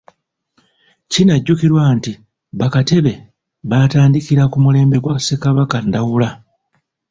Kinajjukirwa 1.11 1.83
nti 1.97 2.11
bakatebe 2.59 3.13
baatandikira 3.69 4.43
ku 4.51 4.57
mulembe 4.63 4.97
gwa 5.03 5.15
Ssekabaka 5.19 5.77
Ndawula. 5.87 6.29